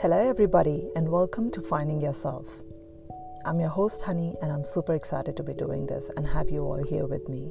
[0.00, 2.46] Hello, everybody, and welcome to Finding Yourself.
[3.44, 6.60] I'm your host, Honey, and I'm super excited to be doing this and have you
[6.62, 7.50] all here with me.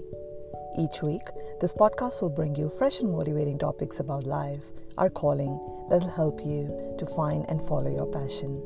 [0.80, 1.24] Each week,
[1.60, 4.64] this podcast will bring you fresh and motivating topics about life,
[4.98, 5.60] our calling,
[5.90, 8.64] that'll help you to find and follow your passion.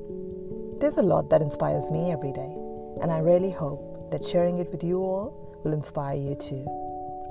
[0.80, 2.54] There's a lot that inspires me every day,
[3.02, 6.68] and I really hope that sharing it with you all will inspire you too.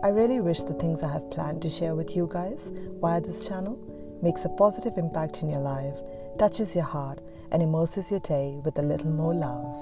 [0.03, 3.46] I really wish the things I have planned to share with you guys via this
[3.46, 3.78] channel
[4.23, 5.97] makes a positive impact in your life
[6.41, 7.19] touches your heart,
[7.52, 9.77] and immerses your day with a little more love.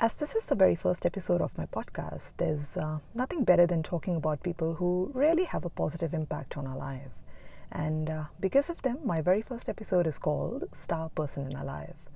[0.00, 3.84] As this is the very first episode of my podcast, there's uh, nothing better than
[3.84, 7.12] talking about people who really have a positive impact on our life.
[7.70, 11.64] And uh, because of them, my very first episode is called Star Person in Our
[11.64, 12.08] Life.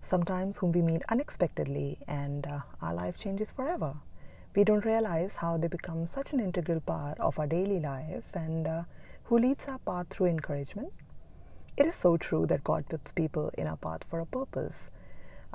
[0.00, 3.94] Sometimes whom we meet unexpectedly and uh, our life changes forever.
[4.56, 8.66] We don't realize how they become such an integral part of our daily life and
[8.66, 8.82] uh,
[9.24, 10.94] who leads our path through encouragement.
[11.76, 14.90] It is so true that God puts people in our path for a purpose.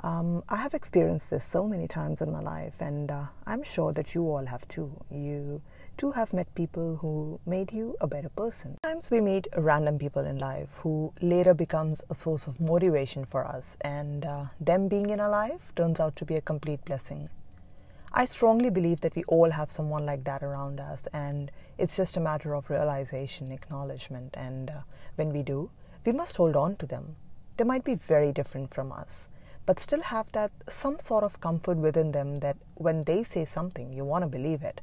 [0.04, 3.92] Um, I have experienced this so many times in my life, and uh, I'm sure
[3.92, 4.92] that you all have too.
[5.10, 5.60] You
[5.96, 8.78] too have met people who made you a better person.
[8.84, 13.44] Sometimes we meet random people in life who later becomes a source of motivation for
[13.44, 17.28] us, and uh, them being in our life turns out to be a complete blessing.
[18.14, 22.14] I strongly believe that we all have someone like that around us, and it's just
[22.14, 24.80] a matter of realization, acknowledgement, and uh,
[25.14, 25.70] when we do,
[26.04, 27.16] we must hold on to them.
[27.56, 29.28] They might be very different from us,
[29.64, 33.94] but still have that some sort of comfort within them that when they say something,
[33.94, 34.82] you want to believe it,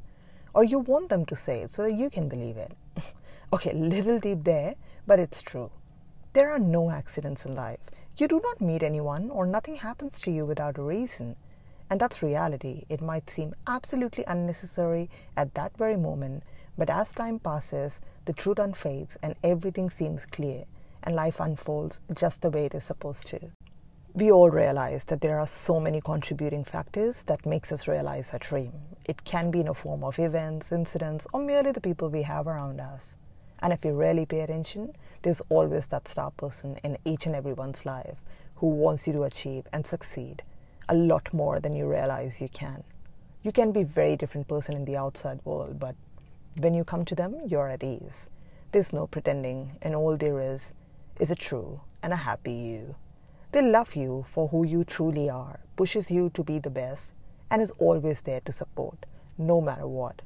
[0.55, 2.71] or you want them to say it so that you can believe it.
[3.53, 4.73] okay, little deep there,
[5.05, 5.69] but it's true.
[6.33, 7.91] There are no accidents in life.
[8.17, 11.35] You do not meet anyone, or nothing happens to you without a reason.
[11.89, 12.85] And that's reality.
[12.87, 16.43] It might seem absolutely unnecessary at that very moment,
[16.77, 20.65] but as time passes, the truth unfades and everything seems clear,
[21.01, 23.39] and life unfolds just the way it is supposed to.
[24.13, 28.39] We all realize that there are so many contributing factors that makes us realize our
[28.39, 28.73] dream.
[29.05, 32.47] It can be in a form of events, incidents, or merely the people we have
[32.47, 33.15] around us.
[33.59, 37.85] And if we really pay attention, there's always that star person in each and everyone's
[37.85, 38.17] life
[38.55, 40.43] who wants you to achieve and succeed
[40.89, 42.83] a lot more than you realize you can.
[43.43, 45.95] You can be a very different person in the outside world, but
[46.57, 48.27] when you come to them, you're at ease.
[48.71, 50.73] There's no pretending, and all there is
[51.19, 52.95] is a true and a happy you.
[53.51, 57.11] They love you for who you truly are, pushes you to be the best,
[57.51, 59.05] and is always there to support,
[59.37, 60.23] no matter what.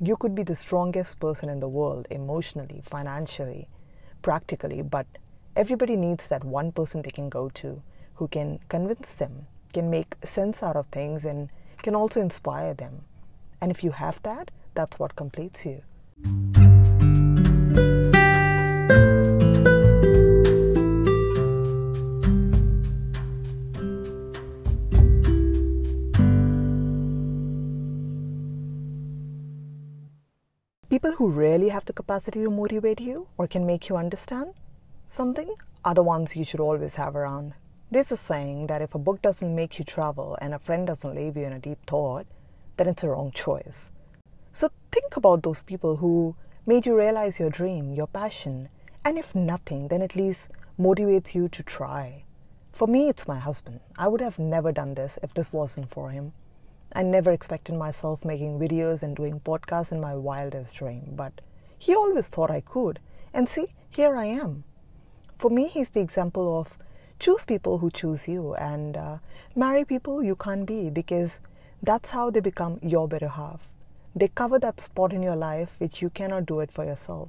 [0.00, 3.68] You could be the strongest person in the world emotionally, financially,
[4.22, 5.06] practically, but
[5.56, 7.82] everybody needs that one person they can go to
[8.14, 11.48] who can convince them can make sense out of things and
[11.82, 13.02] can also inspire them.
[13.60, 15.82] And if you have that, that's what completes you.
[30.90, 34.54] People who really have the capacity to motivate you or can make you understand
[35.08, 35.54] something
[35.84, 37.54] are the ones you should always have around.
[37.92, 41.16] This is saying that if a book doesn't make you travel and a friend doesn't
[41.16, 42.24] leave you in a deep thought,
[42.76, 43.90] then it's a wrong choice.
[44.52, 46.36] So think about those people who
[46.66, 48.68] made you realize your dream, your passion,
[49.04, 52.22] and if nothing, then at least motivates you to try.
[52.70, 53.80] For me, it's my husband.
[53.98, 56.32] I would have never done this if this wasn't for him.
[56.92, 61.40] I never expected myself making videos and doing podcasts in my wildest dream, but
[61.76, 63.00] he always thought I could.
[63.34, 64.62] And see, here I am.
[65.38, 66.78] For me, he's the example of
[67.20, 69.18] choose people who choose you and uh,
[69.54, 71.38] marry people you can't be because
[71.82, 73.68] that's how they become your better half.
[74.16, 77.28] They cover that spot in your life which you cannot do it for yourself.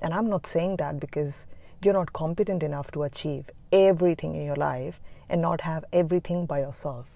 [0.00, 1.46] And I'm not saying that because
[1.80, 6.58] you're not competent enough to achieve everything in your life and not have everything by
[6.58, 7.06] yourself.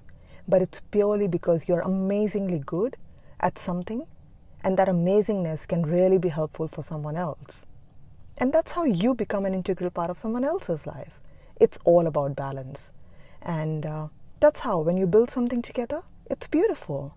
[0.46, 2.96] But it's purely because you're amazingly good
[3.40, 4.06] at something
[4.62, 7.66] and that amazingness can really be helpful for someone else.
[8.38, 11.18] And that's how you become an integral part of someone else's life
[11.60, 12.90] it's all about balance.
[13.42, 14.08] And uh,
[14.40, 17.16] that's how, when you build something together, it's beautiful.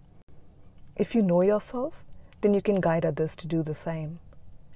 [0.96, 2.04] If you know yourself,
[2.42, 4.20] then you can guide others to do the same.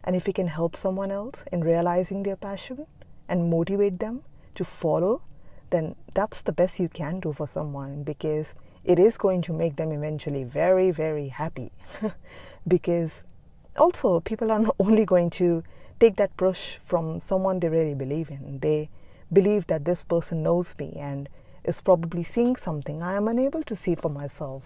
[0.04, 2.88] And if you can help someone else in realizing their passion
[3.28, 4.24] and motivate them
[4.56, 5.22] to follow,
[5.70, 8.54] then that's the best you can do for someone because
[8.84, 11.72] it is going to make them eventually very, very happy.
[12.68, 13.24] because
[13.78, 15.64] also, people are not only going to
[16.00, 18.90] take that brush from someone they really believe in, they
[19.32, 21.30] believe that this person knows me and
[21.64, 24.64] is probably seeing something I am unable to see for myself.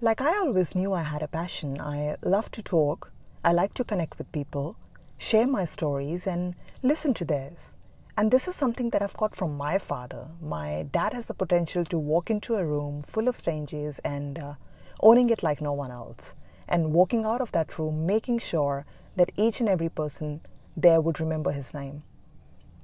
[0.00, 1.80] Like I always knew I had a passion.
[1.80, 3.12] I love to talk.
[3.44, 4.76] I like to connect with people.
[5.18, 7.72] share my stories, and listen to theirs.
[8.16, 10.28] And this is something that I've got from my father.
[10.40, 14.54] My dad has the potential to walk into a room full of strangers and uh,
[15.00, 16.32] owning it like no one else.
[16.68, 18.86] And walking out of that room, making sure
[19.16, 20.40] that each and every person
[20.76, 22.02] there would remember his name.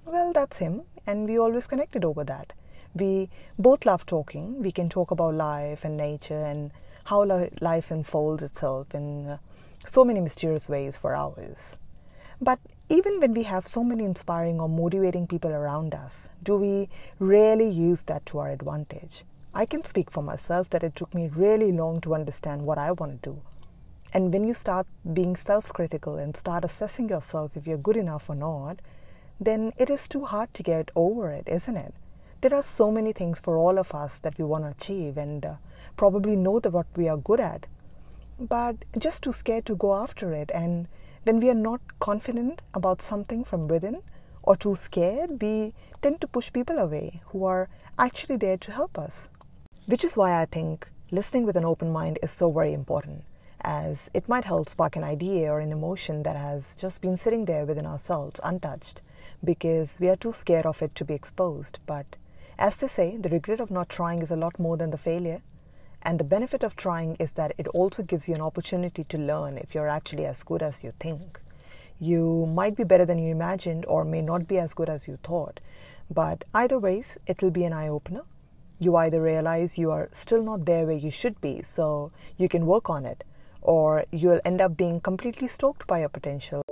[0.07, 2.53] Well, that's him, and we always connected over that.
[2.95, 4.63] We both love talking.
[4.63, 6.71] We can talk about life and nature and
[7.05, 7.25] how
[7.61, 9.39] life unfolds itself in uh,
[9.87, 11.77] so many mysterious ways for hours.
[12.41, 12.59] But
[12.89, 17.69] even when we have so many inspiring or motivating people around us, do we really
[17.69, 19.25] use that to our advantage?
[19.55, 22.93] I can speak for myself that it took me really long to understand what I
[22.93, 23.43] want to do.
[24.13, 28.29] And when you start being self critical and start assessing yourself if you're good enough
[28.29, 28.81] or not,
[29.41, 31.95] then it is too hard to get over it, isn't it?
[32.41, 35.45] There are so many things for all of us that we want to achieve and
[35.45, 35.55] uh,
[35.97, 37.67] probably know that what we are good at,
[38.39, 40.89] but just too scared to go after it and
[41.25, 44.03] when we are not confident about something from within
[44.43, 45.73] or too scared, we
[46.03, 49.29] tend to push people away who are actually there to help us.
[49.87, 53.25] Which is why I think listening with an open mind is so very important,
[53.63, 57.47] as it might help spark an idea or an emotion that has just been sitting
[57.47, 59.01] there within ourselves untouched
[59.45, 61.79] because we are too scared of it to be exposed.
[61.87, 62.17] But
[62.59, 65.43] as they say, the regret of not trying is a lot more than the failure.
[66.03, 69.57] And the benefit of trying is that it also gives you an opportunity to learn
[69.57, 71.41] if you're actually as good as you think.
[71.99, 75.19] You might be better than you imagined or may not be as good as you
[75.23, 75.61] thought.
[76.11, 78.23] But either ways, it will be an eye opener.
[78.79, 82.67] You either realize you are still not there where you should be, so you can
[82.67, 83.25] work on it,
[83.63, 86.63] or you'll end up being completely stoked by your potential.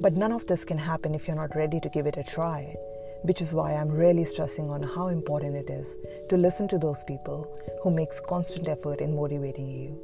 [0.00, 2.74] But none of this can happen if you're not ready to give it a try
[3.22, 5.88] which is why I'm really stressing on how important it is
[6.28, 7.52] to listen to those people
[7.82, 9.98] who makes constant effort in motivating you.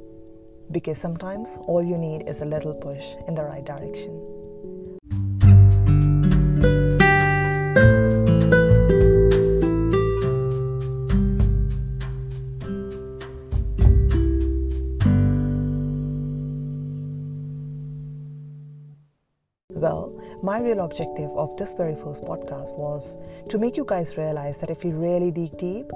[0.71, 4.34] Because sometimes all you need is a little push in the right direction.
[19.85, 20.11] Well,
[20.41, 23.17] my real objective of this very first podcast was
[23.49, 25.91] to make you guys realize that if you really dig deep,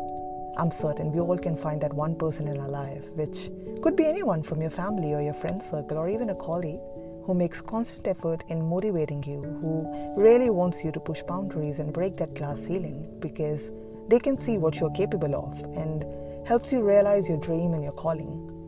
[0.57, 3.50] I'm certain we all can find that one person in our life, which
[3.81, 6.80] could be anyone from your family or your friend circle or even a colleague
[7.25, 9.75] who makes constant effort in motivating you, who
[10.15, 13.71] really wants you to push boundaries and break that glass ceiling because
[14.07, 16.06] they can see what you're capable of and
[16.47, 18.58] helps you realize your dream and your calling.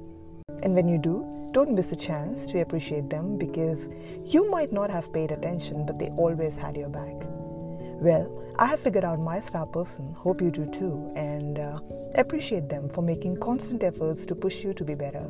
[0.63, 3.89] And when you do, don't miss a chance to appreciate them because
[4.25, 7.15] you might not have paid attention, but they always had your back.
[8.01, 11.79] Well, I have figured out my star person, hope you do too, and uh,
[12.15, 15.25] appreciate them for making constant efforts to push you to be better.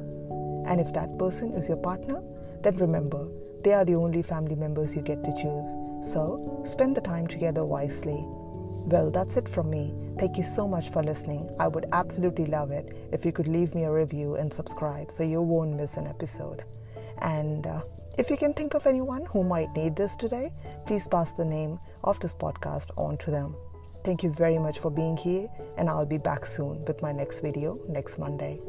[0.67, 2.21] And if that person is your partner,
[2.61, 3.27] then remember,
[3.63, 5.69] they are the only family members you get to choose.
[6.13, 8.25] So, spend the time together wisely
[8.85, 9.93] well, that's it from me.
[10.19, 11.49] Thank you so much for listening.
[11.59, 15.23] I would absolutely love it if you could leave me a review and subscribe so
[15.23, 16.63] you won't miss an episode.
[17.19, 17.81] And uh,
[18.17, 20.51] if you can think of anyone who might need this today,
[20.85, 23.55] please pass the name of this podcast on to them.
[24.03, 25.47] Thank you very much for being here,
[25.77, 28.59] and I'll be back soon with my next video next Monday.